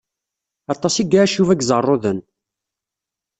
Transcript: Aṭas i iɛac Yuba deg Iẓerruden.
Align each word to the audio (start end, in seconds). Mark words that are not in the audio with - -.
Aṭas 0.73 0.95
i 0.97 1.03
iɛac 1.11 1.31
Yuba 1.35 1.53
deg 1.55 1.61
Iẓerruden. 1.63 2.19